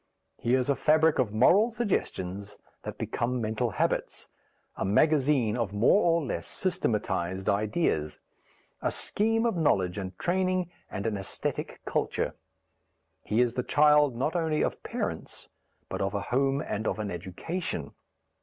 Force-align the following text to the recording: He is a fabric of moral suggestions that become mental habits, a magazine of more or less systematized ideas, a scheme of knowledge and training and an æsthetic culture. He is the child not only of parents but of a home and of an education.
He 0.39 0.55
is 0.55 0.67
a 0.67 0.73
fabric 0.75 1.19
of 1.19 1.31
moral 1.31 1.69
suggestions 1.69 2.57
that 2.81 2.97
become 2.97 3.39
mental 3.39 3.69
habits, 3.77 4.25
a 4.75 4.83
magazine 4.83 5.55
of 5.55 5.73
more 5.73 6.01
or 6.01 6.25
less 6.25 6.47
systematized 6.47 7.47
ideas, 7.47 8.17
a 8.81 8.89
scheme 8.91 9.45
of 9.45 9.55
knowledge 9.55 9.99
and 9.99 10.17
training 10.17 10.71
and 10.89 11.05
an 11.05 11.13
æsthetic 11.17 11.77
culture. 11.85 12.33
He 13.23 13.41
is 13.41 13.53
the 13.53 13.61
child 13.61 14.15
not 14.15 14.35
only 14.35 14.63
of 14.63 14.81
parents 14.81 15.49
but 15.87 16.01
of 16.01 16.15
a 16.15 16.21
home 16.33 16.61
and 16.65 16.87
of 16.87 16.97
an 16.97 17.11
education. 17.11 17.91